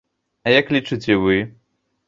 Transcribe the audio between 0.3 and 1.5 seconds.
А як лічыце вы?